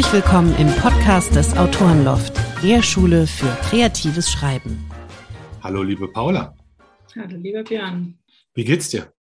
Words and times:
Herzlich 0.00 0.22
willkommen 0.22 0.56
im 0.56 0.68
Podcast 0.76 1.36
des 1.36 1.54
Autorenloft, 1.58 2.32
der 2.62 2.82
Schule 2.82 3.26
für 3.26 3.54
kreatives 3.68 4.32
Schreiben. 4.32 4.90
Hallo, 5.62 5.82
liebe 5.82 6.08
Paula. 6.08 6.56
Hallo, 7.14 7.36
lieber 7.36 7.62
Björn. 7.62 8.18
Wie 8.54 8.64
geht's 8.64 8.88
dir? 8.88 9.12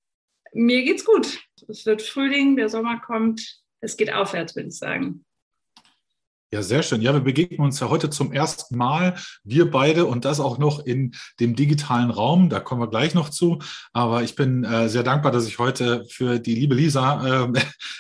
Mir 0.53 0.81
geht's 0.85 1.03
gut. 1.03 1.37
Es 1.67 1.85
wird 1.85 2.01
Frühling, 2.01 2.55
der 2.55 2.69
Sommer 2.69 3.01
kommt. 3.01 3.61
Es 3.81 3.97
geht 3.97 4.13
aufwärts, 4.13 4.55
würde 4.55 4.69
ich 4.69 4.77
sagen. 4.77 5.25
Ja, 6.51 6.63
sehr 6.63 6.81
schön. 6.81 7.03
Ja, 7.03 7.13
wir 7.13 7.19
begegnen 7.19 7.59
uns 7.59 7.79
ja 7.79 7.89
heute 7.89 8.09
zum 8.09 8.31
ersten 8.33 8.75
Mal, 8.75 9.13
wir 9.43 9.69
beide 9.69 10.07
und 10.07 10.25
das 10.25 10.39
auch 10.39 10.57
noch 10.57 10.83
in 10.83 11.13
dem 11.39 11.55
digitalen 11.55 12.09
Raum. 12.09 12.49
Da 12.49 12.59
kommen 12.59 12.81
wir 12.81 12.89
gleich 12.89 13.13
noch 13.13 13.29
zu. 13.29 13.59
Aber 13.93 14.23
ich 14.23 14.33
bin 14.33 14.63
äh, 14.63 14.89
sehr 14.89 15.03
dankbar, 15.03 15.31
dass 15.31 15.45
ich 15.45 15.59
heute 15.59 16.05
für 16.09 16.39
die 16.39 16.55
liebe 16.55 16.73
Lisa 16.73 17.51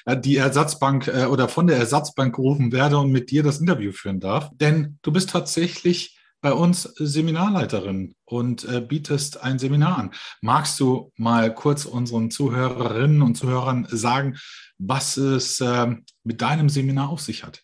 äh, 0.07 0.19
die 0.19 0.37
Ersatzbank 0.37 1.07
äh, 1.07 1.25
oder 1.25 1.47
von 1.47 1.67
der 1.67 1.77
Ersatzbank 1.77 2.35
gerufen 2.35 2.71
werde 2.71 2.97
und 2.97 3.11
mit 3.11 3.29
dir 3.29 3.43
das 3.43 3.59
Interview 3.59 3.91
führen 3.91 4.19
darf. 4.19 4.49
Denn 4.55 4.97
du 5.03 5.11
bist 5.11 5.29
tatsächlich 5.29 6.17
bei 6.41 6.51
uns 6.51 6.83
Seminarleiterin 6.97 8.15
und 8.25 8.63
äh, 8.65 8.81
bietest 8.81 9.43
ein 9.43 9.59
Seminar 9.59 9.99
an. 9.99 10.11
Magst 10.41 10.79
du 10.79 11.11
mal 11.17 11.53
kurz 11.53 11.85
unseren 11.85 12.31
Zuhörerinnen 12.31 13.21
und 13.21 13.35
Zuhörern 13.35 13.87
sagen, 13.91 14.37
was 14.79 15.17
es 15.17 15.61
äh, 15.61 15.95
mit 16.23 16.41
deinem 16.41 16.69
Seminar 16.69 17.09
auf 17.09 17.21
sich 17.21 17.43
hat? 17.43 17.63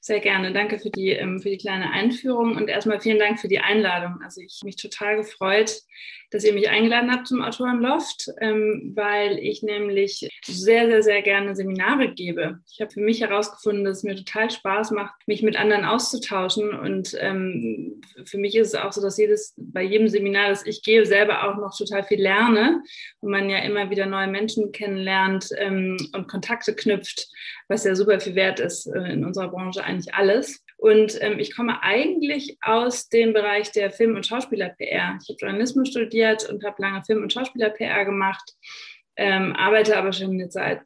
Sehr 0.00 0.20
gerne. 0.20 0.52
Danke 0.52 0.78
für 0.78 0.90
die, 0.90 1.10
ähm, 1.10 1.40
für 1.40 1.50
die 1.50 1.58
kleine 1.58 1.90
Einführung 1.90 2.56
und 2.56 2.68
erstmal 2.68 3.00
vielen 3.00 3.18
Dank 3.18 3.40
für 3.40 3.48
die 3.48 3.58
Einladung. 3.58 4.22
Also 4.22 4.40
ich 4.40 4.60
mich 4.64 4.76
total 4.76 5.16
gefreut, 5.16 5.82
dass 6.30 6.44
ihr 6.44 6.52
mich 6.52 6.68
eingeladen 6.68 7.10
habt 7.10 7.26
zum 7.26 7.42
Autorenloft, 7.42 8.30
ähm, 8.40 8.92
weil 8.94 9.38
ich 9.38 9.62
nämlich 9.62 10.28
sehr, 10.44 10.86
sehr, 10.86 11.02
sehr 11.02 11.22
gerne 11.22 11.56
Seminare 11.56 12.12
gebe. 12.12 12.60
Ich 12.70 12.80
habe 12.80 12.90
für 12.90 13.00
mich 13.00 13.20
herausgefunden, 13.20 13.84
dass 13.84 13.98
es 13.98 14.02
mir 14.02 14.16
total 14.16 14.50
Spaß 14.50 14.90
macht, 14.90 15.14
mich 15.26 15.42
mit 15.42 15.56
anderen 15.56 15.84
auszutauschen. 15.84 16.70
Und 16.78 17.16
ähm, 17.18 18.00
für 18.24 18.38
mich 18.38 18.56
ist 18.56 18.68
es 18.68 18.74
auch 18.74 18.92
so, 18.92 19.00
dass 19.00 19.16
jedes, 19.16 19.54
bei 19.56 19.82
jedem 19.82 20.08
Seminar, 20.08 20.50
das 20.50 20.66
ich 20.66 20.82
gebe, 20.82 21.06
selber 21.06 21.48
auch 21.48 21.56
noch 21.56 21.76
total 21.76 22.04
viel 22.04 22.20
lerne 22.20 22.82
und 23.20 23.30
man 23.30 23.48
ja 23.48 23.58
immer 23.58 23.90
wieder 23.90 24.06
neue 24.06 24.28
Menschen 24.28 24.72
kennenlernt 24.72 25.48
ähm, 25.56 25.96
und 26.14 26.28
Kontakte 26.28 26.74
knüpft, 26.74 27.28
was 27.68 27.84
ja 27.84 27.94
super 27.94 28.20
viel 28.20 28.34
wert 28.34 28.60
ist 28.60 28.86
äh, 28.86 29.12
in 29.12 29.24
unserer 29.24 29.48
Branche 29.48 29.82
eigentlich 29.82 30.14
alles. 30.14 30.62
Und 30.78 31.20
ähm, 31.20 31.40
ich 31.40 31.54
komme 31.54 31.82
eigentlich 31.82 32.56
aus 32.60 33.08
dem 33.08 33.32
Bereich 33.32 33.72
der 33.72 33.90
Film- 33.90 34.14
und 34.14 34.26
Schauspieler-PR. 34.26 35.18
Ich 35.20 35.28
habe 35.28 35.38
Journalismus 35.40 35.88
studiert 35.88 36.48
und 36.48 36.64
habe 36.64 36.80
lange 36.80 37.02
Film- 37.04 37.22
und 37.24 37.32
Schauspieler-PR 37.32 38.04
gemacht, 38.04 38.54
ähm, 39.16 39.56
arbeite 39.56 39.98
aber 39.98 40.12
schon 40.12 40.38
jetzt 40.38 40.54
seit 40.54 40.82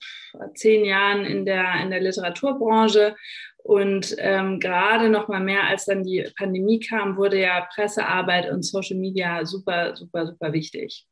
zehn 0.55 0.87
Jahren 0.87 1.27
in 1.27 1.45
der, 1.45 1.83
in 1.83 1.91
der 1.91 2.01
Literaturbranche. 2.01 3.15
Und 3.59 4.17
ähm, 4.19 4.61
gerade 4.61 5.11
noch 5.11 5.29
mal 5.29 5.41
mehr, 5.41 5.65
als 5.65 5.85
dann 5.85 6.05
die 6.05 6.27
Pandemie 6.39 6.81
kam, 6.81 7.19
wurde 7.19 7.39
ja 7.39 7.69
Pressearbeit 7.75 8.51
und 8.51 8.63
Social 8.65 8.97
Media 8.97 9.45
super, 9.45 9.95
super, 9.95 10.27
super 10.27 10.55
wichtig. 10.55 11.07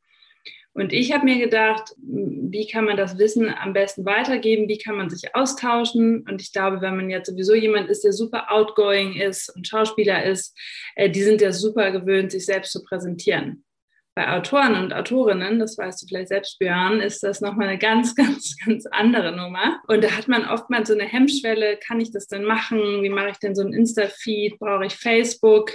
Und 0.73 0.93
ich 0.93 1.13
habe 1.13 1.25
mir 1.25 1.39
gedacht, 1.39 1.95
wie 1.99 2.67
kann 2.69 2.85
man 2.85 2.97
das 2.97 3.19
Wissen 3.19 3.53
am 3.53 3.73
besten 3.73 4.05
weitergeben? 4.05 4.69
Wie 4.69 4.79
kann 4.79 4.97
man 4.97 5.11
sich 5.11 5.35
austauschen? 5.35 6.25
Und 6.29 6.41
ich 6.41 6.53
glaube, 6.53 6.81
wenn 6.81 6.97
man 6.97 7.11
jetzt 7.11 7.29
sowieso 7.29 7.55
jemand 7.55 7.91
ist, 7.91 8.05
der 8.05 8.13
super 8.13 8.53
outgoing 8.53 9.15
ist 9.17 9.55
und 9.55 9.67
Schauspieler 9.67 10.25
ist, 10.25 10.57
äh, 10.95 11.11
die 11.11 11.23
sind 11.23 11.41
ja 11.41 11.53
super 11.53 11.91
gewöhnt, 11.91 12.31
sich 12.31 12.47
selbst 12.47 12.73
zu 12.73 12.85
präsentieren 12.85 13.65
bei 14.21 14.37
Autoren 14.37 14.75
und 14.75 14.93
Autorinnen, 14.93 15.59
das 15.59 15.79
weißt 15.79 16.03
du 16.03 16.07
vielleicht 16.07 16.29
selbst, 16.29 16.59
Björn, 16.59 17.01
ist 17.01 17.23
das 17.23 17.41
nochmal 17.41 17.69
eine 17.69 17.79
ganz, 17.79 18.15
ganz, 18.17 18.55
ganz 18.63 18.85
andere 18.91 19.35
Nummer. 19.35 19.81
Und 19.89 20.05
da 20.05 20.11
hat 20.11 20.29
man 20.29 20.47
oftmals 20.47 20.89
so 20.89 20.95
eine 20.95 21.05
Hemmschwelle, 21.05 21.79
kann 21.79 22.01
ich 22.01 22.13
das 22.13 22.27
denn 22.27 22.45
machen? 22.45 23.03
Wie 23.03 23.09
mache 23.09 23.31
ich 23.31 23.39
denn 23.39 23.55
so 23.55 23.63
ein 23.63 23.73
Insta-Feed? 23.73 24.59
Brauche 24.59 24.85
ich 24.85 24.95
Facebook? 24.95 25.71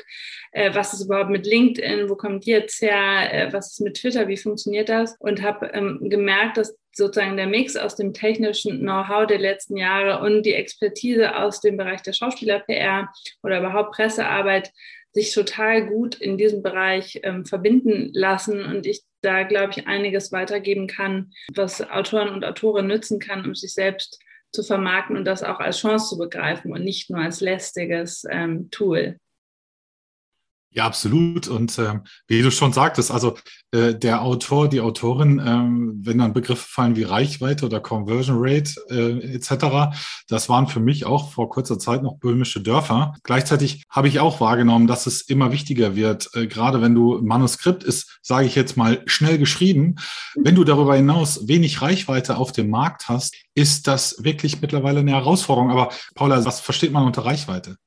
Äh, 0.51 0.75
was 0.75 0.93
ist 0.93 1.05
überhaupt 1.05 1.31
mit 1.31 1.47
LinkedIn? 1.47 2.07
Wo 2.07 2.15
kommt 2.15 2.45
die 2.45 2.51
jetzt 2.51 2.83
her? 2.83 3.33
Äh, 3.33 3.51
was 3.51 3.71
ist 3.71 3.81
mit 3.81 3.97
Twitter? 3.97 4.27
Wie 4.27 4.37
funktioniert 4.37 4.89
das? 4.89 5.15
Und 5.17 5.41
habe 5.41 5.71
ähm, 5.73 5.97
gemerkt, 6.03 6.57
dass 6.57 6.77
sozusagen 6.95 7.35
der 7.35 7.47
Mix 7.47 7.75
aus 7.75 7.95
dem 7.95 8.13
technischen 8.13 8.79
Know-how 8.79 9.27
der 9.27 9.39
letzten 9.39 9.75
Jahre 9.75 10.23
und 10.23 10.43
die 10.43 10.53
Expertise 10.53 11.35
aus 11.35 11.59
dem 11.59 11.77
Bereich 11.77 12.01
der 12.03 12.13
Schauspieler-PR 12.13 13.11
oder 13.43 13.59
überhaupt 13.59 13.91
Pressearbeit 13.93 14.71
sich 15.15 15.33
total 15.33 15.87
gut 15.87 16.15
in 16.15 16.37
diesem 16.37 16.61
Bereich 16.61 17.21
ähm, 17.23 17.45
verbinden 17.45 18.09
lassen 18.13 18.63
und 18.65 18.85
ich 18.85 19.03
da, 19.21 19.43
glaube 19.43 19.71
ich, 19.71 19.87
einiges 19.87 20.31
weitergeben 20.31 20.87
kann, 20.87 21.31
was 21.55 21.81
Autoren 21.89 22.29
und 22.29 22.43
Autoren 22.43 22.85
nützen 22.85 23.19
kann, 23.19 23.45
um 23.45 23.55
sich 23.55 23.73
selbst 23.73 24.19
zu 24.51 24.61
vermarkten 24.61 25.17
und 25.17 25.25
das 25.25 25.41
auch 25.41 25.59
als 25.59 25.79
Chance 25.79 26.09
zu 26.09 26.17
begreifen 26.17 26.71
und 26.71 26.83
nicht 26.83 27.09
nur 27.09 27.21
als 27.21 27.41
lästiges 27.41 28.25
ähm, 28.29 28.69
Tool. 28.71 29.17
Ja, 30.75 30.85
absolut. 30.85 31.47
Und 31.47 31.79
äh, 31.79 31.99
wie 32.27 32.41
du 32.41 32.51
schon 32.51 32.73
sagtest, 32.73 33.09
also 33.09 33.37
äh, 33.71 33.95
der 33.95 34.21
Autor, 34.23 34.67
die 34.67 34.81
Autorin, 34.81 35.39
äh, 35.39 36.05
wenn 36.05 36.17
dann 36.17 36.33
Begriffe 36.33 36.67
fallen 36.67 36.97
wie 36.97 37.03
Reichweite 37.03 37.65
oder 37.65 37.79
Conversion 37.79 38.35
Rate 38.39 38.73
äh, 38.89 39.35
etc., 39.35 39.95
das 40.27 40.49
waren 40.49 40.67
für 40.67 40.81
mich 40.81 41.05
auch 41.05 41.31
vor 41.31 41.49
kurzer 41.49 41.79
Zeit 41.79 42.03
noch 42.03 42.17
böhmische 42.17 42.59
Dörfer. 42.59 43.13
Gleichzeitig 43.23 43.85
habe 43.89 44.09
ich 44.09 44.19
auch 44.19 44.41
wahrgenommen, 44.41 44.85
dass 44.85 45.07
es 45.07 45.21
immer 45.21 45.53
wichtiger 45.53 45.95
wird, 45.95 46.29
äh, 46.33 46.45
gerade 46.45 46.81
wenn 46.81 46.93
du 46.93 47.21
Manuskript 47.21 47.85
ist, 47.85 48.19
sage 48.21 48.45
ich 48.45 48.55
jetzt 48.55 48.75
mal, 48.75 49.01
schnell 49.05 49.37
geschrieben. 49.37 49.95
Wenn 50.35 50.55
du 50.55 50.65
darüber 50.65 50.97
hinaus 50.97 51.47
wenig 51.47 51.81
Reichweite 51.81 52.35
auf 52.35 52.51
dem 52.51 52.69
Markt 52.69 53.07
hast, 53.07 53.33
ist 53.53 53.87
das 53.87 54.25
wirklich 54.25 54.59
mittlerweile 54.59 54.99
eine 54.99 55.11
Herausforderung. 55.11 55.71
Aber 55.71 55.93
Paula, 56.15 56.43
was 56.43 56.59
versteht 56.59 56.91
man 56.91 57.05
unter 57.05 57.23
Reichweite? 57.23 57.77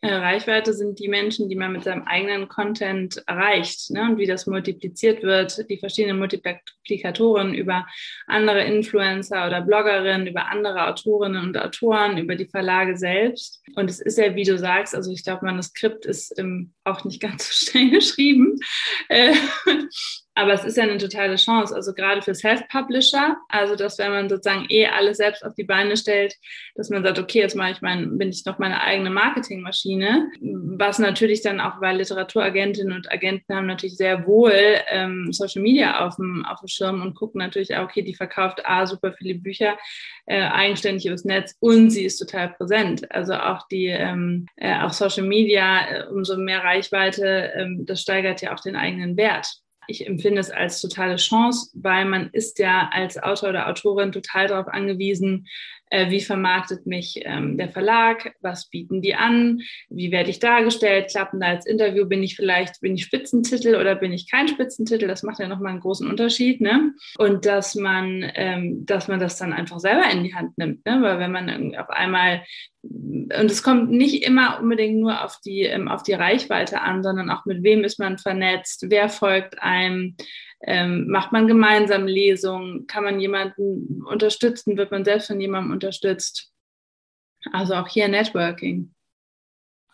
Äh, 0.00 0.14
Reichweite 0.14 0.74
sind 0.74 1.00
die 1.00 1.08
Menschen, 1.08 1.48
die 1.48 1.56
man 1.56 1.72
mit 1.72 1.82
seinem 1.82 2.02
eigenen 2.02 2.48
Content 2.48 3.20
erreicht 3.26 3.90
ne? 3.90 4.02
und 4.02 4.18
wie 4.18 4.26
das 4.26 4.46
multipliziert 4.46 5.24
wird, 5.24 5.68
die 5.68 5.78
verschiedenen 5.78 6.18
Multiplikatoren 6.18 7.52
über 7.52 7.84
andere 8.28 8.62
Influencer 8.62 9.48
oder 9.48 9.60
Bloggerinnen, 9.60 10.28
über 10.28 10.46
andere 10.46 10.86
Autorinnen 10.86 11.42
und 11.42 11.58
Autoren, 11.58 12.16
über 12.16 12.36
die 12.36 12.46
Verlage 12.46 12.96
selbst. 12.96 13.60
Und 13.74 13.90
es 13.90 13.98
ist 13.98 14.18
ja, 14.18 14.36
wie 14.36 14.44
du 14.44 14.56
sagst, 14.56 14.94
also 14.94 15.10
ich 15.10 15.24
glaube, 15.24 15.44
Manuskript 15.44 16.06
ist 16.06 16.38
ähm, 16.38 16.74
auch 16.84 17.04
nicht 17.04 17.20
ganz 17.20 17.48
so 17.48 17.70
schnell 17.70 17.90
geschrieben. 17.90 18.56
Äh, 19.08 19.34
aber 20.38 20.52
es 20.52 20.64
ist 20.64 20.76
ja 20.76 20.84
eine 20.84 20.98
totale 20.98 21.34
Chance, 21.34 21.74
also 21.74 21.92
gerade 21.92 22.22
für 22.22 22.32
Self-Publisher, 22.32 23.36
also 23.48 23.74
dass 23.74 23.98
wenn 23.98 24.12
man 24.12 24.28
sozusagen 24.28 24.66
eh 24.68 24.86
alles 24.86 25.16
selbst 25.16 25.44
auf 25.44 25.54
die 25.54 25.64
Beine 25.64 25.96
stellt, 25.96 26.36
dass 26.76 26.90
man 26.90 27.02
sagt, 27.02 27.18
okay, 27.18 27.40
jetzt 27.40 27.56
mache 27.56 27.72
ich 27.72 27.82
mein, 27.82 28.16
bin 28.18 28.28
ich 28.28 28.44
noch 28.46 28.60
meine 28.60 28.80
eigene 28.80 29.10
Marketingmaschine, 29.10 30.30
was 30.40 31.00
natürlich 31.00 31.42
dann 31.42 31.60
auch, 31.60 31.80
weil 31.80 31.96
Literaturagentinnen 31.96 32.94
und 32.94 33.10
Agenten 33.10 33.52
haben 33.52 33.66
natürlich 33.66 33.96
sehr 33.96 34.28
wohl 34.28 34.52
ähm, 34.88 35.32
Social 35.32 35.60
Media 35.60 36.06
auf 36.06 36.14
dem, 36.16 36.46
auf 36.46 36.60
dem 36.60 36.68
Schirm 36.68 37.02
und 37.02 37.14
gucken 37.14 37.40
natürlich 37.40 37.74
auch, 37.74 37.84
okay, 37.84 38.02
die 38.02 38.14
verkauft 38.14 38.64
A, 38.64 38.86
super 38.86 39.12
viele 39.12 39.34
Bücher, 39.34 39.76
äh, 40.26 40.40
eigenständig 40.40 41.06
übers 41.06 41.24
Netz 41.24 41.56
und 41.58 41.90
sie 41.90 42.04
ist 42.04 42.18
total 42.18 42.50
präsent. 42.50 43.10
Also 43.10 43.34
auch 43.34 43.66
die, 43.66 43.86
ähm, 43.86 44.46
äh, 44.54 44.78
auch 44.82 44.92
Social 44.92 45.26
Media, 45.26 45.80
äh, 45.88 46.06
umso 46.06 46.36
mehr 46.36 46.62
Reichweite, 46.62 47.50
ähm, 47.56 47.86
das 47.86 48.02
steigert 48.02 48.40
ja 48.40 48.54
auch 48.54 48.60
den 48.60 48.76
eigenen 48.76 49.16
Wert 49.16 49.48
ich 49.88 50.06
empfinde 50.06 50.40
es 50.40 50.50
als 50.50 50.80
totale 50.80 51.16
Chance, 51.16 51.70
weil 51.74 52.04
man 52.04 52.28
ist 52.32 52.58
ja 52.58 52.90
als 52.92 53.20
Autor 53.20 53.48
oder 53.48 53.68
Autorin 53.68 54.12
total 54.12 54.46
darauf 54.46 54.68
angewiesen, 54.68 55.48
äh, 55.90 56.10
wie 56.10 56.20
vermarktet 56.20 56.86
mich 56.86 57.20
ähm, 57.24 57.56
der 57.56 57.68
Verlag, 57.68 58.34
was 58.40 58.68
bieten 58.68 59.02
die 59.02 59.14
an, 59.14 59.60
wie 59.88 60.10
werde 60.10 60.30
ich 60.30 60.38
dargestellt, 60.38 61.10
klappen 61.10 61.40
da 61.40 61.48
als 61.48 61.66
Interview, 61.66 62.06
bin 62.06 62.22
ich 62.22 62.36
vielleicht, 62.36 62.80
bin 62.80 62.94
ich 62.94 63.04
Spitzentitel 63.04 63.76
oder 63.76 63.94
bin 63.94 64.12
ich 64.12 64.30
kein 64.30 64.48
Spitzentitel, 64.48 65.06
das 65.06 65.22
macht 65.22 65.38
ja 65.38 65.48
nochmal 65.48 65.72
einen 65.72 65.80
großen 65.80 66.08
Unterschied, 66.08 66.60
ne? 66.60 66.92
Und 67.18 67.46
dass 67.46 67.74
man, 67.74 68.30
ähm, 68.34 68.86
dass 68.86 69.08
man 69.08 69.20
das 69.20 69.36
dann 69.36 69.52
einfach 69.52 69.80
selber 69.80 70.10
in 70.10 70.24
die 70.24 70.34
Hand 70.34 70.56
nimmt, 70.58 70.84
ne? 70.86 70.98
Weil 71.00 71.18
wenn 71.18 71.32
man 71.32 71.76
auf 71.76 71.90
einmal 71.90 72.42
und 72.82 73.50
es 73.50 73.62
kommt 73.62 73.90
nicht 73.90 74.24
immer 74.24 74.60
unbedingt 74.60 74.98
nur 74.98 75.24
auf 75.24 75.40
die, 75.44 75.62
ähm, 75.62 75.88
auf 75.88 76.02
die 76.04 76.12
Reichweite 76.12 76.80
an, 76.80 77.02
sondern 77.02 77.28
auch 77.30 77.44
mit 77.44 77.62
wem 77.62 77.82
ist 77.84 77.98
man 77.98 78.18
vernetzt, 78.18 78.86
wer 78.88 79.08
folgt 79.08 79.60
einem, 79.60 80.16
ähm, 80.60 81.08
macht 81.08 81.32
man 81.32 81.46
gemeinsam 81.46 82.06
Lesungen? 82.06 82.86
Kann 82.86 83.04
man 83.04 83.20
jemanden 83.20 84.02
unterstützen? 84.04 84.76
Wird 84.76 84.90
man 84.90 85.04
selbst 85.04 85.28
von 85.28 85.40
jemandem 85.40 85.72
unterstützt? 85.72 86.52
Also 87.52 87.74
auch 87.74 87.88
hier 87.88 88.08
Networking. 88.08 88.94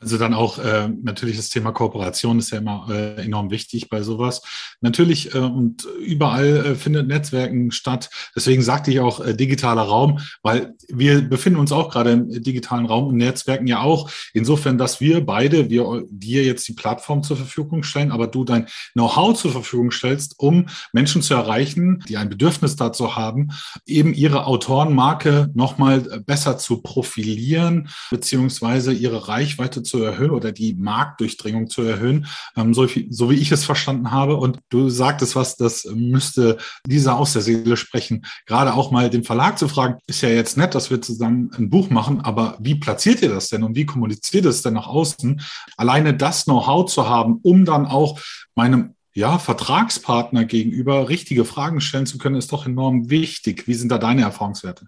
Also 0.05 0.19
dann 0.19 0.35
auch 0.35 0.59
äh, 0.59 0.91
natürlich 1.03 1.39
das 1.39 1.49
Thema 1.49 1.73
Kooperation 1.73 2.39
ist 2.39 2.51
ja 2.51 2.59
immer 2.59 2.87
äh, 2.91 3.25
enorm 3.25 3.51
wichtig 3.51 3.89
bei 3.89 4.03
sowas. 4.03 4.43
Natürlich 4.83 5.35
äh, 5.35 5.39
und 5.39 5.89
überall 5.99 6.57
äh, 6.57 6.75
findet 6.75 7.09
Netzwerken 7.09 7.71
statt. 7.71 8.11
Deswegen 8.37 8.61
sagte 8.61 8.91
ich 8.91 9.01
auch 9.01 9.25
äh, 9.25 9.35
digitaler 9.35 9.81
Raum, 9.81 10.19
weil 10.43 10.75
wir 10.89 11.23
befinden 11.23 11.59
uns 11.59 11.73
auch 11.73 11.89
gerade 11.89 12.11
im 12.11 12.43
digitalen 12.43 12.85
Raum 12.85 13.07
und 13.07 13.17
Netzwerken 13.17 13.67
ja 13.67 13.81
auch. 13.81 14.11
Insofern, 14.35 14.77
dass 14.77 15.01
wir 15.01 15.25
beide, 15.25 15.71
wir 15.71 16.05
dir 16.11 16.45
jetzt 16.45 16.69
die 16.69 16.75
Plattform 16.75 17.23
zur 17.23 17.39
Verfügung 17.39 17.83
stellen, 17.83 18.13
aber 18.13 18.27
du 18.27 18.45
dein 18.45 18.67
Know-how 18.93 19.35
zur 19.35 19.53
Verfügung 19.53 19.91
stellst, 19.91 20.39
um 20.39 20.67
Menschen 20.93 21.23
zu 21.23 21.33
erreichen, 21.33 22.05
die 22.11 22.19
ein 22.19 22.29
Bedürfnis 22.29 22.77
dazu 22.77 23.17
haben, 23.17 23.53
eben 23.87 24.13
ihre 24.13 24.47
Autorenmarke 24.47 25.51
nochmal 25.55 26.01
besser 26.27 26.59
zu 26.59 26.83
profilieren, 26.83 27.89
beziehungsweise 28.11 28.93
ihre 28.93 29.29
Reichweite 29.29 29.83
zu 29.83 29.94
zu 29.95 30.03
erhöhen 30.03 30.33
oder 30.33 30.51
die 30.51 30.75
Marktdurchdringung 30.75 31.69
zu 31.69 31.83
erhöhen, 31.83 32.27
ähm, 32.57 32.75
so, 32.75 32.89
so, 33.11 33.31
wie 33.31 33.37
ich 33.37 33.53
es 33.53 33.65
verstanden 33.65 34.11
habe. 34.11 34.37
Und 34.37 34.59
du 34.71 34.89
sagtest 34.89 35.37
was, 35.37 35.57
das 35.57 35.85
müsste 35.85 36.59
dieser 36.85 37.17
aus 37.17 37.33
der 37.33 37.43
Seele 37.43 37.77
sprechen. 37.77 38.27
Gerade 38.47 38.75
auch 38.75 38.91
mal 38.91 39.09
den 39.09 39.23
Verlag 39.23 39.57
zu 39.57 39.69
fragen, 39.69 39.99
ist 40.09 40.23
ja 40.23 40.31
jetzt 40.31 40.57
nett, 40.57 40.75
dass 40.75 40.91
wir 40.91 41.01
zusammen 41.01 41.53
ein 41.57 41.71
Buch 41.71 41.91
machen, 41.91 42.23
aber 42.23 42.57
wie 42.59 42.75
platziert 42.75 43.23
ihr 43.23 43.29
das 43.29 43.49
denn 43.49 43.63
und 43.63 43.77
wie 43.77 43.87
kommuniziert 43.87 44.47
es 44.47 44.63
denn 44.63 44.75
nach 44.75 44.89
außen? 44.89 45.41
Alleine 45.77 46.13
das 46.13 46.45
Know-how 46.45 46.91
zu 46.91 47.09
haben, 47.09 47.39
um 47.43 47.65
dann 47.65 47.87
auch 47.87 48.19
meinem 48.57 48.95
ja, 49.13 49.39
Vertragspartner 49.39 50.45
gegenüber 50.45 51.09
richtige 51.09 51.45
Fragen 51.45 51.81
stellen 51.81 52.07
zu 52.07 52.19
können, 52.19 52.35
ist 52.35 52.51
doch 52.51 52.67
enorm 52.67 53.11
wichtig. 53.11 53.69
Wie 53.69 53.75
sind 53.75 53.93
da 53.93 53.99
deine 53.99 54.23
Erfahrungswerte? 54.23 54.87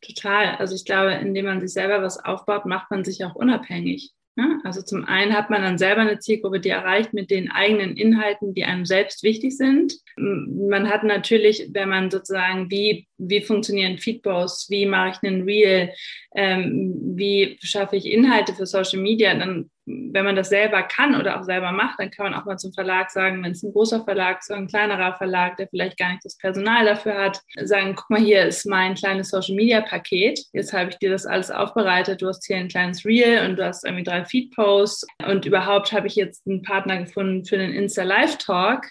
Total. 0.00 0.56
Also 0.56 0.74
ich 0.74 0.84
glaube, 0.84 1.12
indem 1.12 1.46
man 1.46 1.60
sich 1.60 1.72
selber 1.72 2.02
was 2.02 2.22
aufbaut, 2.22 2.66
macht 2.66 2.90
man 2.90 3.04
sich 3.04 3.24
auch 3.24 3.34
unabhängig. 3.34 4.12
Ne? 4.36 4.60
Also 4.64 4.82
zum 4.82 5.04
einen 5.04 5.32
hat 5.32 5.48
man 5.48 5.62
dann 5.62 5.78
selber 5.78 6.00
eine 6.00 6.18
Zielgruppe, 6.18 6.58
die 6.58 6.70
erreicht 6.70 7.14
mit 7.14 7.30
den 7.30 7.50
eigenen 7.52 7.96
Inhalten, 7.96 8.52
die 8.52 8.64
einem 8.64 8.84
selbst 8.84 9.22
wichtig 9.22 9.56
sind. 9.56 9.94
Man 10.16 10.88
hat 10.88 11.04
natürlich, 11.04 11.68
wenn 11.72 11.88
man 11.88 12.10
sozusagen, 12.10 12.68
wie, 12.70 13.06
wie 13.16 13.42
funktionieren 13.42 13.98
Feedposts, 13.98 14.70
wie 14.70 14.86
mache 14.86 15.10
ich 15.10 15.28
einen 15.28 15.42
Reel, 15.42 15.92
ähm, 16.34 16.94
wie 17.14 17.58
schaffe 17.62 17.96
ich 17.96 18.06
Inhalte 18.06 18.54
für 18.54 18.66
Social 18.66 19.00
Media, 19.00 19.34
dann 19.34 19.70
wenn 19.86 20.24
man 20.24 20.36
das 20.36 20.48
selber 20.48 20.82
kann 20.82 21.14
oder 21.14 21.38
auch 21.38 21.44
selber 21.44 21.72
macht, 21.72 21.98
dann 21.98 22.10
kann 22.10 22.30
man 22.30 22.40
auch 22.40 22.46
mal 22.46 22.56
zum 22.56 22.72
Verlag 22.72 23.10
sagen, 23.10 23.42
wenn 23.44 23.52
es 23.52 23.62
ein 23.62 23.72
großer 23.72 24.04
Verlag, 24.04 24.42
so 24.42 24.54
ein 24.54 24.66
kleinerer 24.66 25.16
Verlag, 25.16 25.56
der 25.56 25.68
vielleicht 25.68 25.98
gar 25.98 26.10
nicht 26.10 26.24
das 26.24 26.38
Personal 26.38 26.84
dafür 26.84 27.16
hat, 27.16 27.40
sagen, 27.62 27.94
guck 27.94 28.08
mal, 28.10 28.20
hier 28.20 28.46
ist 28.46 28.66
mein 28.66 28.94
kleines 28.94 29.28
Social 29.28 29.54
Media 29.54 29.82
Paket. 29.82 30.40
Jetzt 30.52 30.72
habe 30.72 30.90
ich 30.90 30.98
dir 30.98 31.10
das 31.10 31.26
alles 31.26 31.50
aufbereitet. 31.50 32.22
Du 32.22 32.28
hast 32.28 32.46
hier 32.46 32.56
ein 32.56 32.68
kleines 32.68 33.04
Reel 33.04 33.46
und 33.46 33.56
du 33.56 33.64
hast 33.64 33.84
irgendwie 33.84 34.04
drei 34.04 34.24
Feed 34.24 34.54
Posts 34.54 35.06
und 35.28 35.44
überhaupt 35.44 35.92
habe 35.92 36.06
ich 36.06 36.16
jetzt 36.16 36.46
einen 36.46 36.62
Partner 36.62 36.98
gefunden 36.98 37.44
für 37.44 37.58
den 37.58 37.72
Insta 37.72 38.04
Live 38.04 38.38
Talk 38.38 38.86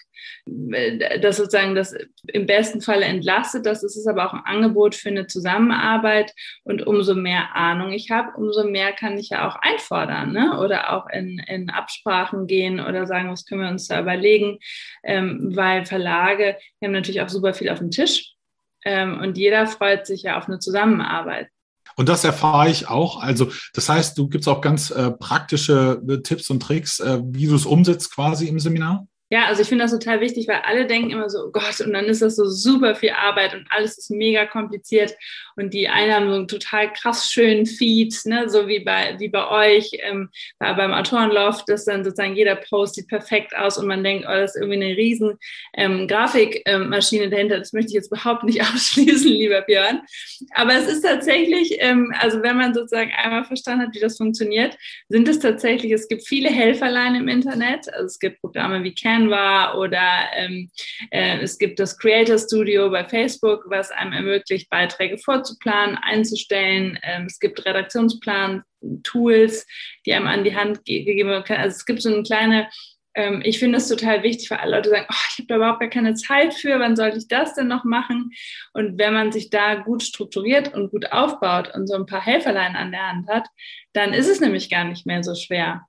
das 0.46 1.38
sozusagen 1.38 1.74
das 1.74 1.94
im 2.26 2.46
besten 2.46 2.80
Falle 2.80 3.04
entlastet. 3.04 3.66
Das 3.66 3.82
ist 3.82 4.06
aber 4.06 4.26
auch 4.26 4.34
ein 4.34 4.44
Angebot 4.44 4.94
für 4.94 5.08
eine 5.08 5.26
Zusammenarbeit. 5.26 6.32
Und 6.64 6.86
umso 6.86 7.14
mehr 7.14 7.54
Ahnung 7.54 7.92
ich 7.92 8.10
habe, 8.10 8.36
umso 8.36 8.64
mehr 8.64 8.92
kann 8.92 9.18
ich 9.18 9.30
ja 9.30 9.48
auch 9.48 9.56
einfordern 9.56 10.32
ne? 10.32 10.58
oder 10.60 10.83
auch 10.92 11.08
in, 11.08 11.38
in 11.46 11.70
Absprachen 11.70 12.46
gehen 12.46 12.80
oder 12.80 13.06
sagen, 13.06 13.30
was 13.30 13.44
können 13.44 13.62
wir 13.62 13.68
uns 13.68 13.88
da 13.88 14.00
überlegen. 14.00 14.58
Ähm, 15.02 15.52
weil 15.54 15.84
Verlage 15.84 16.56
haben 16.82 16.92
natürlich 16.92 17.22
auch 17.22 17.28
super 17.28 17.54
viel 17.54 17.70
auf 17.70 17.78
dem 17.78 17.90
Tisch. 17.90 18.34
Ähm, 18.84 19.18
und 19.20 19.38
jeder 19.38 19.66
freut 19.66 20.06
sich 20.06 20.22
ja 20.22 20.38
auf 20.38 20.46
eine 20.46 20.58
Zusammenarbeit. 20.58 21.48
Und 21.96 22.08
das 22.08 22.24
erfahre 22.24 22.70
ich 22.70 22.88
auch. 22.88 23.20
Also 23.22 23.50
das 23.72 23.88
heißt, 23.88 24.18
du 24.18 24.28
gibst 24.28 24.48
auch 24.48 24.60
ganz 24.60 24.90
äh, 24.90 25.10
praktische 25.12 26.02
äh, 26.08 26.18
Tipps 26.22 26.50
und 26.50 26.60
Tricks, 26.60 27.00
äh, 27.00 27.20
wie 27.24 27.46
du 27.46 27.54
es 27.54 27.66
umsetzt 27.66 28.14
quasi 28.14 28.48
im 28.48 28.58
Seminar? 28.58 29.06
Ja, 29.30 29.46
also 29.46 29.62
ich 29.62 29.68
finde 29.68 29.84
das 29.84 29.90
total 29.90 30.20
wichtig, 30.20 30.46
weil 30.48 30.60
alle 30.64 30.86
denken 30.86 31.10
immer 31.10 31.30
so, 31.30 31.46
oh 31.46 31.50
Gott, 31.50 31.80
und 31.80 31.92
dann 31.92 32.04
ist 32.04 32.20
das 32.20 32.36
so 32.36 32.44
super 32.44 32.94
viel 32.94 33.10
Arbeit 33.10 33.54
und 33.54 33.66
alles 33.70 33.96
ist 33.96 34.10
mega 34.10 34.44
kompliziert. 34.44 35.14
Und 35.56 35.72
die 35.72 35.88
einen 35.88 36.12
haben 36.12 36.28
so 36.28 36.34
einen 36.34 36.48
total 36.48 36.92
krass 36.92 37.32
schönen 37.32 37.64
Feed, 37.64 38.14
ne, 38.26 38.48
so 38.48 38.68
wie 38.68 38.80
bei, 38.80 39.16
wie 39.18 39.28
bei 39.28 39.48
euch, 39.48 39.90
ähm, 40.02 40.28
bei, 40.58 40.72
beim 40.74 40.92
Autorenloft, 40.92 41.68
dass 41.68 41.84
dann 41.84 42.04
sozusagen 42.04 42.36
jeder 42.36 42.56
Post 42.56 42.96
sieht 42.96 43.08
perfekt 43.08 43.56
aus 43.56 43.78
und 43.78 43.86
man 43.86 44.04
denkt, 44.04 44.26
oh, 44.28 44.32
das 44.32 44.54
ist 44.54 44.60
irgendwie 44.60 44.84
eine 44.84 44.96
riesen 44.96 45.38
ähm, 45.74 46.06
Grafikmaschine 46.06 47.24
ähm, 47.24 47.30
dahinter. 47.30 47.58
Das 47.58 47.72
möchte 47.72 47.88
ich 47.88 47.94
jetzt 47.94 48.12
überhaupt 48.12 48.44
nicht 48.44 48.60
ausschließen, 48.74 49.30
lieber 49.30 49.62
Björn. 49.62 50.02
Aber 50.54 50.74
es 50.74 50.86
ist 50.86 51.02
tatsächlich, 51.02 51.76
ähm, 51.78 52.12
also 52.20 52.42
wenn 52.42 52.56
man 52.56 52.74
sozusagen 52.74 53.12
einmal 53.12 53.44
verstanden 53.44 53.86
hat, 53.86 53.94
wie 53.94 54.00
das 54.00 54.16
funktioniert, 54.18 54.76
sind 55.08 55.28
es 55.28 55.38
tatsächlich, 55.38 55.92
es 55.92 56.08
gibt 56.08 56.26
viele 56.26 56.50
Helferlein 56.50 57.14
im 57.14 57.28
Internet. 57.28 57.92
Also 57.92 58.06
es 58.06 58.18
gibt 58.18 58.40
Programme 58.40 58.82
wie 58.84 58.94
Can 59.14 59.30
Canva 59.30 59.74
oder 59.74 60.30
ähm, 60.34 60.70
äh, 61.10 61.38
es 61.40 61.58
gibt 61.58 61.78
das 61.78 61.96
Creator 61.98 62.38
Studio 62.38 62.90
bei 62.90 63.04
Facebook, 63.04 63.64
was 63.68 63.90
einem 63.90 64.12
ermöglicht, 64.12 64.68
Beiträge 64.70 65.18
vorzuplanen, 65.18 65.96
einzustellen. 66.02 66.98
Ähm, 67.02 67.26
es 67.26 67.38
gibt 67.38 67.64
Redaktionsplan, 67.64 68.62
Tools, 69.02 69.66
die 70.04 70.12
einem 70.12 70.26
an 70.26 70.44
die 70.44 70.54
Hand 70.54 70.84
gegeben 70.84 71.30
werden. 71.30 71.44
Also 71.56 71.76
es 71.76 71.86
gibt 71.86 72.02
so 72.02 72.12
eine 72.12 72.22
kleine 72.22 72.68
ähm, 73.16 73.42
ich 73.44 73.60
finde 73.60 73.78
es 73.78 73.86
total 73.86 74.24
wichtig, 74.24 74.50
weil 74.50 74.58
alle 74.58 74.76
Leute 74.76 74.90
sagen, 74.90 75.06
oh, 75.08 75.14
ich 75.30 75.38
habe 75.38 75.46
da 75.46 75.56
überhaupt 75.56 75.78
gar 75.78 75.88
keine 75.88 76.14
Zeit 76.14 76.52
für, 76.52 76.80
wann 76.80 76.96
sollte 76.96 77.18
ich 77.18 77.28
das 77.28 77.54
denn 77.54 77.68
noch 77.68 77.84
machen? 77.84 78.32
Und 78.72 78.98
wenn 78.98 79.14
man 79.14 79.30
sich 79.30 79.50
da 79.50 79.76
gut 79.76 80.02
strukturiert 80.02 80.74
und 80.74 80.90
gut 80.90 81.12
aufbaut 81.12 81.72
und 81.76 81.86
so 81.86 81.94
ein 81.94 82.06
paar 82.06 82.20
Helferlein 82.20 82.74
an 82.74 82.90
der 82.90 83.08
Hand 83.08 83.28
hat, 83.28 83.46
dann 83.92 84.12
ist 84.12 84.28
es 84.28 84.40
nämlich 84.40 84.68
gar 84.68 84.82
nicht 84.82 85.06
mehr 85.06 85.22
so 85.22 85.36
schwer. 85.36 85.86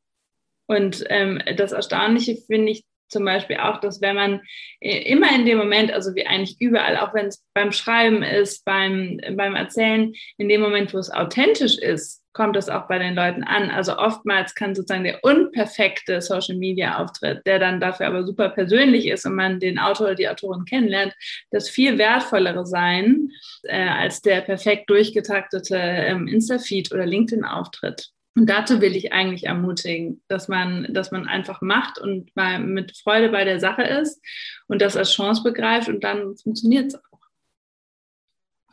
Und 0.67 1.03
ähm, 1.09 1.41
das 1.57 1.71
Erstaunliche 1.71 2.37
finde 2.37 2.73
ich 2.73 2.85
zum 3.15 3.23
Beispiel 3.23 3.57
auch, 3.57 3.79
dass 3.79 4.01
wenn 4.01 4.15
man 4.15 4.41
äh, 4.81 5.09
immer 5.09 5.33
in 5.33 5.45
dem 5.45 5.57
Moment, 5.57 5.91
also 5.91 6.13
wie 6.15 6.27
eigentlich 6.27 6.59
überall, 6.59 6.97
auch 6.97 7.13
wenn 7.13 7.27
es 7.27 7.45
beim 7.53 7.71
Schreiben 7.71 8.21
ist, 8.23 8.65
beim, 8.65 9.21
beim 9.37 9.55
Erzählen, 9.55 10.13
in 10.37 10.49
dem 10.49 10.59
Moment, 10.59 10.93
wo 10.93 10.97
es 10.97 11.09
authentisch 11.09 11.77
ist, 11.77 12.21
kommt 12.33 12.57
das 12.57 12.67
auch 12.67 12.89
bei 12.89 12.99
den 12.99 13.15
Leuten 13.15 13.43
an. 13.43 13.71
Also 13.71 13.97
oftmals 13.97 14.53
kann 14.53 14.75
sozusagen 14.75 15.05
der 15.05 15.23
unperfekte 15.23 16.19
Social 16.19 16.57
Media 16.57 17.01
Auftritt, 17.01 17.41
der 17.47 17.59
dann 17.59 17.79
dafür 17.79 18.07
aber 18.07 18.25
super 18.25 18.49
persönlich 18.49 19.07
ist 19.07 19.25
und 19.25 19.35
man 19.35 19.61
den 19.61 19.79
Autor 19.79 20.07
oder 20.07 20.15
die 20.15 20.27
Autorin 20.27 20.65
kennenlernt, 20.65 21.13
das 21.51 21.69
viel 21.69 21.97
wertvollere 21.97 22.65
sein 22.65 23.29
äh, 23.63 23.87
als 23.87 24.21
der 24.21 24.41
perfekt 24.41 24.89
durchgetaktete 24.89 25.77
ähm, 25.77 26.27
Insta-Feed 26.27 26.91
oder 26.91 27.05
LinkedIn-Auftritt. 27.05 28.11
Und 28.35 28.49
dazu 28.49 28.81
will 28.81 28.95
ich 28.95 29.13
eigentlich 29.13 29.45
ermutigen, 29.45 30.21
dass 30.27 30.49
man, 30.49 30.87
dass 30.89 31.11
man 31.11 31.25
einfach 31.25 31.61
macht 31.61 31.99
und 31.99 32.35
mal 32.35 32.59
mit 32.59 32.97
Freude 32.97 33.29
bei 33.29 33.45
der 33.45 33.61
Sache 33.61 33.83
ist 33.83 34.21
und 34.67 34.81
das 34.81 34.97
als 34.97 35.13
Chance 35.13 35.41
begreift 35.41 35.87
und 35.87 36.03
dann 36.03 36.35
funktioniert 36.35 36.87
es 36.87 36.95
auch. 36.95 37.14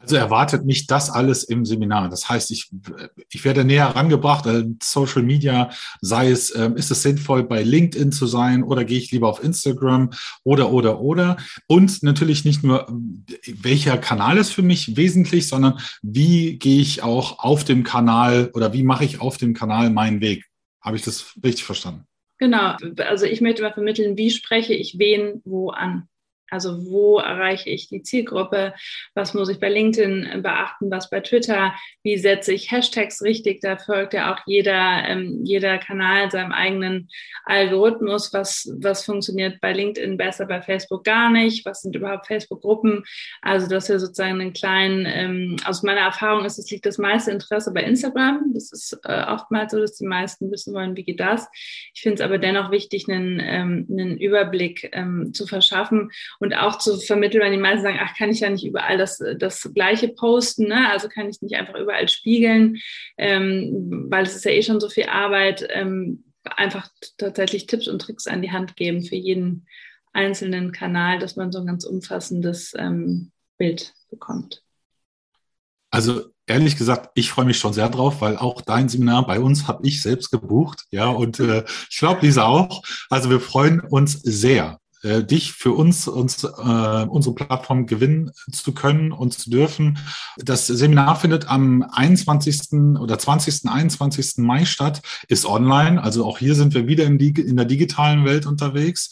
Also 0.02 0.16
erwartet 0.16 0.64
mich 0.64 0.88
das 0.88 1.10
alles 1.10 1.44
im 1.44 1.64
Seminar. 1.64 2.08
Das 2.08 2.28
heißt, 2.28 2.50
ich, 2.50 2.70
ich 3.30 3.44
werde 3.44 3.64
näher 3.64 3.88
herangebracht, 3.88 4.48
Social 4.82 5.22
Media, 5.22 5.70
sei 6.00 6.30
es, 6.30 6.50
äh, 6.50 6.70
ist 6.74 6.90
es 6.90 7.02
sinnvoll, 7.02 7.44
bei 7.44 7.62
LinkedIn 7.62 8.10
zu 8.10 8.26
sein 8.26 8.64
oder 8.64 8.84
gehe 8.84 8.98
ich 8.98 9.12
lieber 9.12 9.28
auf 9.28 9.42
Instagram 9.42 10.10
oder, 10.42 10.72
oder, 10.72 11.00
oder. 11.00 11.36
Und 11.68 12.02
natürlich 12.02 12.44
nicht 12.44 12.64
nur, 12.64 12.86
welcher 13.46 13.96
Kanal 13.96 14.38
ist 14.38 14.50
für 14.50 14.62
mich 14.62 14.96
wesentlich, 14.96 15.46
sondern 15.46 15.78
wie 16.02 16.58
gehe 16.58 16.80
ich 16.80 17.02
auch 17.02 17.38
auf 17.38 17.62
dem 17.62 17.84
Kanal 17.84 18.50
oder 18.54 18.72
wie 18.72 18.82
mache 18.82 19.04
ich 19.04 19.20
auf 19.20 19.36
dem 19.36 19.54
Kanal 19.54 19.90
meinen 19.90 20.20
Weg. 20.20 20.46
Habe 20.80 20.96
ich 20.96 21.02
das 21.02 21.36
richtig 21.44 21.64
verstanden? 21.64 22.06
Genau. 22.38 22.74
Also 23.06 23.24
ich 23.24 23.40
möchte 23.40 23.62
mal 23.62 23.72
vermitteln, 23.72 24.16
wie 24.16 24.30
spreche 24.30 24.74
ich 24.74 24.98
wen 24.98 25.42
wo 25.44 25.70
an. 25.70 26.08
Also 26.52 26.84
wo 26.84 27.18
erreiche 27.18 27.70
ich 27.70 27.88
die 27.88 28.02
Zielgruppe? 28.02 28.74
Was 29.14 29.32
muss 29.32 29.48
ich 29.48 29.58
bei 29.58 29.70
LinkedIn 29.70 30.42
beachten? 30.42 30.90
Was 30.90 31.08
bei 31.08 31.20
Twitter? 31.20 31.72
Wie 32.02 32.18
setze 32.18 32.52
ich 32.52 32.70
Hashtags 32.70 33.22
richtig? 33.22 33.60
Da 33.62 33.78
folgt 33.78 34.12
ja 34.12 34.32
auch 34.32 34.40
jeder, 34.44 35.02
ähm, 35.08 35.40
jeder 35.44 35.78
Kanal 35.78 36.30
seinem 36.30 36.52
eigenen 36.52 37.08
Algorithmus. 37.46 38.34
Was, 38.34 38.70
was 38.78 39.02
funktioniert 39.04 39.62
bei 39.62 39.72
LinkedIn 39.72 40.18
besser, 40.18 40.44
bei 40.44 40.60
Facebook 40.60 41.04
gar 41.04 41.30
nicht? 41.30 41.64
Was 41.64 41.80
sind 41.80 41.96
überhaupt 41.96 42.26
Facebook-Gruppen? 42.26 43.04
Also 43.40 43.66
dass 43.66 43.88
wir 43.88 43.98
sozusagen 43.98 44.38
einen 44.38 44.52
kleinen, 44.52 45.06
ähm, 45.06 45.56
aus 45.64 45.82
meiner 45.82 46.02
Erfahrung 46.02 46.44
ist, 46.44 46.58
es 46.58 46.70
liegt 46.70 46.84
das 46.84 46.98
meiste 46.98 47.30
Interesse 47.30 47.72
bei 47.72 47.82
Instagram. 47.82 48.52
Das 48.52 48.72
ist 48.72 49.00
äh, 49.04 49.24
oftmals 49.26 49.72
so, 49.72 49.80
dass 49.80 49.96
die 49.96 50.06
meisten 50.06 50.50
wissen 50.50 50.74
wollen, 50.74 50.98
wie 50.98 51.04
geht 51.04 51.20
das? 51.20 51.48
Ich 51.94 52.02
finde 52.02 52.16
es 52.16 52.20
aber 52.20 52.36
dennoch 52.36 52.70
wichtig, 52.70 53.08
einen, 53.08 53.40
ähm, 53.40 53.86
einen 53.90 54.18
Überblick 54.18 54.90
ähm, 54.92 55.32
zu 55.32 55.46
verschaffen 55.46 56.10
und 56.42 56.54
auch 56.54 56.78
zu 56.78 56.98
vermitteln, 56.98 57.40
weil 57.40 57.52
die 57.52 57.56
meisten 57.56 57.82
sagen, 57.82 58.00
ach, 58.00 58.16
kann 58.16 58.30
ich 58.30 58.40
ja 58.40 58.50
nicht 58.50 58.66
überall 58.66 58.98
das, 58.98 59.22
das 59.38 59.70
Gleiche 59.74 60.08
posten, 60.08 60.66
ne? 60.66 60.90
also 60.90 61.08
kann 61.08 61.28
ich 61.28 61.40
nicht 61.40 61.54
einfach 61.54 61.76
überall 61.76 62.08
spiegeln, 62.08 62.78
ähm, 63.16 64.06
weil 64.10 64.24
es 64.24 64.34
ist 64.34 64.44
ja 64.44 64.50
eh 64.50 64.62
schon 64.62 64.80
so 64.80 64.88
viel 64.88 65.04
Arbeit, 65.04 65.64
ähm, 65.70 66.24
einfach 66.42 66.88
tatsächlich 67.16 67.66
Tipps 67.66 67.86
und 67.86 68.02
Tricks 68.02 68.26
an 68.26 68.42
die 68.42 68.50
Hand 68.50 68.74
geben 68.74 69.04
für 69.04 69.14
jeden 69.14 69.68
einzelnen 70.12 70.72
Kanal, 70.72 71.20
dass 71.20 71.36
man 71.36 71.52
so 71.52 71.60
ein 71.60 71.66
ganz 71.66 71.84
umfassendes 71.84 72.74
ähm, 72.76 73.30
Bild 73.56 73.94
bekommt. 74.10 74.64
Also 75.90 76.24
ehrlich 76.46 76.76
gesagt, 76.76 77.10
ich 77.14 77.30
freue 77.30 77.44
mich 77.44 77.58
schon 77.58 77.72
sehr 77.72 77.88
drauf, 77.88 78.20
weil 78.20 78.36
auch 78.36 78.62
dein 78.62 78.88
Seminar 78.88 79.28
bei 79.28 79.38
uns 79.38 79.68
habe 79.68 79.86
ich 79.86 80.02
selbst 80.02 80.32
gebucht. 80.32 80.86
Ja, 80.90 81.06
und 81.08 81.38
äh, 81.38 81.64
ich 81.88 81.98
glaube, 81.98 82.26
Lisa 82.26 82.46
auch. 82.46 82.82
Also 83.10 83.30
wir 83.30 83.38
freuen 83.38 83.80
uns 83.80 84.14
sehr, 84.22 84.80
äh, 85.02 85.24
dich 85.24 85.52
für 85.52 85.72
uns, 85.72 86.08
uns 86.08 86.44
äh, 86.44 86.48
unsere 86.48 87.34
Plattform 87.34 87.86
gewinnen 87.86 88.30
zu 88.50 88.72
können 88.72 89.12
und 89.12 89.32
zu 89.32 89.50
dürfen. 89.50 89.98
Das 90.38 90.66
Seminar 90.66 91.16
findet 91.16 91.48
am 91.48 91.82
21. 91.82 92.98
oder 93.00 93.18
20. 93.18 93.68
21. 93.68 94.38
Mai 94.38 94.64
statt, 94.64 95.02
ist 95.28 95.44
online. 95.44 96.02
Also 96.02 96.24
auch 96.24 96.38
hier 96.38 96.54
sind 96.54 96.74
wir 96.74 96.86
wieder 96.86 97.04
in, 97.04 97.18
die, 97.18 97.30
in 97.30 97.56
der 97.56 97.66
digitalen 97.66 98.24
Welt 98.24 98.46
unterwegs. 98.46 99.10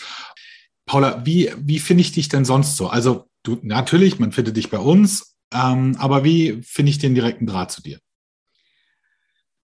Paula, 0.87 1.25
wie, 1.25 1.53
wie 1.59 1.79
finde 1.79 2.03
ich 2.03 2.13
dich 2.13 2.29
denn 2.29 2.45
sonst 2.45 2.77
so? 2.77 2.89
Also 2.89 3.27
du, 3.43 3.59
natürlich, 3.63 4.19
man 4.19 4.33
findet 4.33 4.57
dich 4.57 4.71
bei 4.71 4.79
uns, 4.79 5.37
ähm, 5.53 5.97
aber 5.99 6.25
wie 6.25 6.61
finde 6.63 6.91
ich 6.91 6.99
den 6.99 7.15
direkten 7.15 7.47
Draht 7.47 7.71
zu 7.71 7.83
dir? 7.83 7.99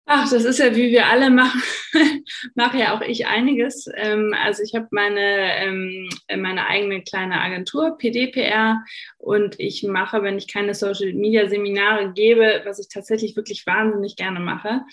Ach, 0.10 0.30
das 0.30 0.46
ist 0.46 0.60
ja, 0.60 0.74
wie 0.74 0.90
wir 0.90 1.08
alle 1.08 1.30
machen, 1.30 1.62
mache 2.56 2.78
ja 2.78 2.96
auch 2.96 3.02
ich 3.02 3.28
einiges. 3.28 3.90
Ähm, 3.94 4.34
also 4.42 4.64
ich 4.64 4.74
habe 4.74 4.88
meine, 4.92 5.20
ähm, 5.58 6.10
meine 6.34 6.66
eigene 6.66 7.04
kleine 7.04 7.42
Agentur, 7.42 7.98
PDPR, 7.98 8.86
und 9.18 9.60
ich 9.60 9.84
mache, 9.84 10.24
wenn 10.24 10.38
ich 10.38 10.48
keine 10.48 10.74
Social 10.76 11.12
Media 11.12 11.50
Seminare 11.50 12.14
gebe, 12.14 12.62
was 12.64 12.80
ich 12.80 12.88
tatsächlich 12.88 13.36
wirklich 13.36 13.68
wahnsinnig 13.68 14.16
gerne 14.16 14.40
mache, 14.40 14.84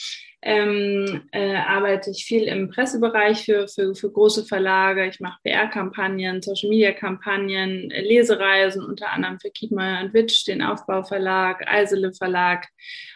ähm, 0.42 1.22
äh, 1.32 1.54
arbeite 1.54 2.10
ich 2.10 2.24
viel 2.26 2.42
im 2.44 2.68
Pressebereich 2.68 3.44
für, 3.44 3.66
für, 3.66 3.94
für 3.94 4.10
große 4.10 4.44
Verlage. 4.44 5.06
Ich 5.06 5.20
mache 5.20 5.38
PR-Kampagnen, 5.42 6.42
Social-Media-Kampagnen, 6.42 7.88
Lesereisen, 7.88 8.84
unter 8.84 9.10
anderem 9.10 9.38
für 9.40 9.50
Kiedmeier 9.50 10.04
und 10.04 10.12
Witsch, 10.12 10.46
den 10.46 10.60
Aufbauverlag, 10.60 11.66
Eisele 11.66 12.12
Verlag. 12.12 12.66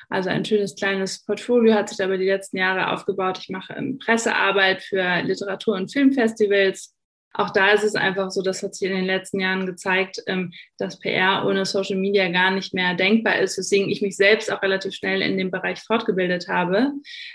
Also 0.09 0.31
ein 0.31 0.45
schönes 0.45 0.75
kleines 0.75 1.23
Portfolio 1.23 1.75
hat 1.75 1.88
sich 1.89 2.03
aber 2.03 2.19
die 2.19 2.27
letzten 2.27 2.59
Jahre 2.59 2.93
aufgebaut. 2.93 3.39
Ich 3.39 3.49
mache 3.49 3.75
ähm, 3.75 3.99
Pressearbeit 3.99 4.83
für 4.83 5.23
Literatur- 5.23 5.77
und 5.77 5.93
Filmfestivals 5.93 6.95
auch 7.35 7.51
da 7.51 7.71
ist 7.71 7.85
es 7.85 7.95
einfach 7.95 8.31
so, 8.31 8.43
das 8.43 8.63
hat 8.63 8.75
sich 8.75 8.89
in 8.89 8.97
den 8.97 9.05
letzten 9.05 9.39
Jahren 9.39 9.67
gezeigt, 9.67 10.21
ähm, 10.27 10.53
dass 10.79 10.99
PR 10.99 11.45
ohne 11.47 11.67
Social 11.67 11.97
Media 11.97 12.29
gar 12.31 12.51
nicht 12.51 12.75
mehr 12.75 12.95
denkbar 12.95 13.39
ist, 13.39 13.59
weswegen 13.59 13.91
ich 13.91 14.03
mich 14.03 14.17
selbst 14.17 14.51
auch 14.51 14.63
relativ 14.63 14.95
schnell 14.95 15.23
in 15.23 15.39
dem 15.39 15.51
Bereich 15.51 15.79
fortgebildet 15.81 16.49
habe, 16.49 16.93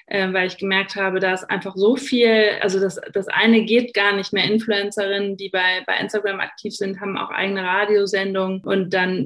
ähm, 0.09 0.33
weil 0.33 0.47
ich 0.47 0.57
gemerkt 0.57 0.95
habe, 0.95 1.19
da 1.19 1.33
ist 1.33 1.49
einfach 1.49 1.75
so 1.75 1.95
viel, 1.95 2.49
also 2.59 2.79
das, 2.79 2.99
das 3.13 3.27
eine 3.27 3.63
geht 3.63 3.93
gar 3.93 4.15
nicht 4.15 4.33
mehr. 4.33 4.43
Influencerinnen, 4.43 5.37
die 5.37 5.49
bei, 5.49 5.83
bei 5.85 5.95
Instagram 5.97 6.39
aktiv 6.39 6.75
sind, 6.75 6.99
haben 6.99 7.17
auch 7.17 7.29
eigene 7.29 7.63
Radiosendungen 7.63 8.61
und 8.61 8.93
dann 8.93 9.25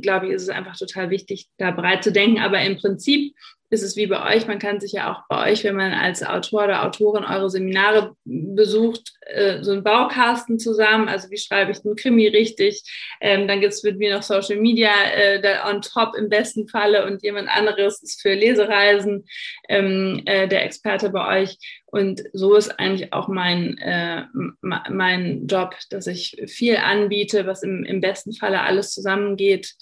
glaube 0.00 0.26
ich, 0.26 0.32
ist 0.32 0.42
es 0.42 0.48
einfach 0.48 0.76
total 0.76 1.10
wichtig, 1.10 1.48
da 1.58 1.70
breit 1.70 2.04
zu 2.04 2.12
denken. 2.12 2.40
Aber 2.40 2.60
im 2.60 2.76
Prinzip 2.76 3.34
ist 3.70 3.82
es 3.82 3.96
wie 3.96 4.06
bei 4.06 4.34
euch. 4.34 4.46
Man 4.46 4.58
kann 4.58 4.80
sich 4.80 4.92
ja 4.92 5.12
auch 5.12 5.22
bei 5.28 5.50
euch, 5.50 5.62
wenn 5.62 5.76
man 5.76 5.92
als 5.92 6.22
Autor 6.22 6.64
oder 6.64 6.86
Autorin 6.86 7.24
eure 7.24 7.50
Seminare 7.50 8.14
besucht, 8.24 9.12
äh, 9.26 9.62
so 9.62 9.72
einen 9.72 9.84
Baukasten 9.84 10.58
zusammen. 10.58 11.08
Also 11.08 11.30
wie 11.30 11.36
schreibe 11.36 11.72
ich 11.72 11.84
einen 11.84 11.96
Krimi 11.96 12.28
richtig? 12.28 12.82
Ähm, 13.20 13.46
dann 13.46 13.60
gibt 13.60 13.74
es 13.74 13.82
mit 13.82 13.98
mir 13.98 14.14
noch 14.14 14.22
Social 14.22 14.56
Media 14.56 14.90
äh, 15.12 15.42
on 15.68 15.82
top 15.82 16.14
im 16.16 16.30
besten 16.30 16.66
Falle 16.66 17.04
und 17.04 17.22
jemand 17.22 17.48
anderes 17.48 18.02
ist 18.02 18.22
für 18.22 18.32
Lesereisen 18.32 19.26
ähm, 19.68 20.22
äh, 20.24 20.48
der 20.48 20.64
Experte 20.64 21.10
bei 21.10 21.42
euch. 21.42 21.58
Und 21.90 22.22
so 22.34 22.54
ist 22.54 22.78
eigentlich 22.78 23.14
auch 23.14 23.28
mein, 23.28 23.78
äh, 23.78 24.24
mein 24.60 25.46
Job, 25.46 25.74
dass 25.88 26.06
ich 26.06 26.36
viel 26.46 26.76
anbiete, 26.76 27.46
was 27.46 27.62
im, 27.62 27.84
im 27.84 28.02
besten 28.02 28.34
Falle 28.34 28.60
alles 28.60 28.92
zusammengeht. 28.92 29.74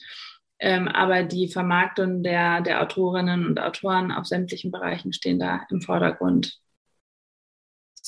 Ähm, 0.59 0.89
aber 0.89 1.25
die 1.25 1.49
Vermarktung 1.49 2.23
der, 2.23 2.61
der 2.61 2.81
Autorinnen 2.81 3.47
und 3.47 3.61
Autoren 3.61 4.13
auf 4.13 4.27
sämtlichen 4.27 4.71
Bereichen 4.71 5.13
stehen 5.13 5.41
da 5.41 5.67
im 5.69 5.83
Vordergrund. 5.83 6.61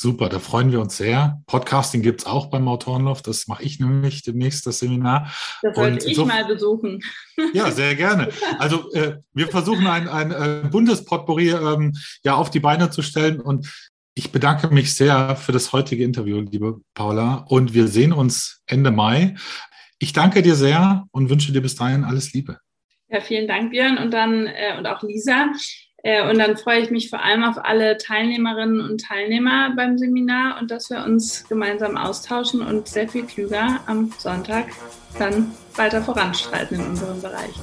Super, 0.00 0.28
da 0.28 0.38
freuen 0.38 0.70
wir 0.70 0.80
uns 0.80 0.96
sehr. 0.96 1.42
Podcasting 1.48 2.02
gibt 2.02 2.20
es 2.20 2.26
auch 2.28 2.50
beim 2.50 2.68
Autorenloft. 2.68 3.26
Das 3.26 3.48
mache 3.48 3.64
ich 3.64 3.80
nämlich 3.80 4.22
demnächst, 4.22 4.64
das 4.64 4.78
Seminar. 4.78 5.34
Das 5.60 5.74
sollte 5.74 6.08
ich 6.08 6.16
mal 6.18 6.44
besuchen. 6.44 7.00
Ja, 7.52 7.72
sehr 7.72 7.96
gerne. 7.96 8.28
Also 8.60 8.92
äh, 8.92 9.16
wir 9.34 9.48
versuchen 9.48 9.88
ein, 9.88 10.08
ein 10.08 10.30
äh, 10.30 10.68
Bundespotpourri 10.68 11.50
ähm, 11.50 11.96
ja, 12.22 12.36
auf 12.36 12.48
die 12.48 12.60
Beine 12.60 12.90
zu 12.90 13.02
stellen. 13.02 13.40
Und 13.40 13.72
ich 14.14 14.30
bedanke 14.30 14.68
mich 14.68 14.94
sehr 14.94 15.34
für 15.34 15.50
das 15.50 15.72
heutige 15.72 16.04
Interview, 16.04 16.42
liebe 16.42 16.80
Paula. 16.94 17.44
Und 17.48 17.74
wir 17.74 17.88
sehen 17.88 18.12
uns 18.12 18.62
Ende 18.66 18.92
Mai. 18.92 19.34
Ich 19.98 20.12
danke 20.12 20.42
dir 20.42 20.54
sehr 20.54 21.08
und 21.10 21.28
wünsche 21.28 21.50
dir 21.50 21.60
bis 21.60 21.74
dahin 21.74 22.04
alles 22.04 22.32
Liebe. 22.32 22.60
Ja, 23.08 23.20
vielen 23.20 23.48
Dank, 23.48 23.72
Björn, 23.72 23.98
und 23.98 24.12
dann 24.12 24.46
äh, 24.46 24.76
und 24.78 24.86
auch 24.86 25.02
Lisa. 25.02 25.46
Äh, 26.02 26.28
und 26.28 26.38
dann 26.38 26.56
freue 26.56 26.80
ich 26.80 26.90
mich 26.90 27.10
vor 27.10 27.24
allem 27.24 27.42
auf 27.42 27.56
alle 27.62 27.98
Teilnehmerinnen 27.98 28.80
und 28.80 29.00
Teilnehmer 29.00 29.72
beim 29.74 29.98
Seminar 29.98 30.60
und 30.60 30.70
dass 30.70 30.90
wir 30.90 31.04
uns 31.04 31.48
gemeinsam 31.48 31.96
austauschen 31.96 32.62
und 32.62 32.88
sehr 32.88 33.08
viel 33.08 33.24
klüger 33.24 33.80
am 33.86 34.12
Sonntag 34.18 34.66
dann 35.18 35.52
weiter 35.74 36.02
voranschreiten 36.02 36.78
in 36.78 36.86
unseren 36.86 37.20
Bereichen. 37.20 37.62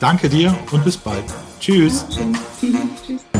Danke 0.00 0.28
dir 0.28 0.56
und 0.70 0.84
bis 0.84 0.96
bald. 0.96 1.24
Tschüss. 1.60 2.06
Tschüss. 2.08 3.24